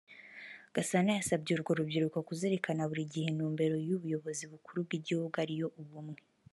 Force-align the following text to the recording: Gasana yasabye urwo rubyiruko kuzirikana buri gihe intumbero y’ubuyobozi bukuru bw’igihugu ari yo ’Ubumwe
Gasana 0.75 1.09
yasabye 1.19 1.51
urwo 1.53 1.71
rubyiruko 1.77 2.17
kuzirikana 2.27 2.87
buri 2.89 3.03
gihe 3.13 3.27
intumbero 3.31 3.75
y’ubuyobozi 3.87 4.43
bukuru 4.51 4.77
bw’igihugu 4.85 5.35
ari 5.43 5.53
yo 5.61 5.67
’Ubumwe 5.81 6.19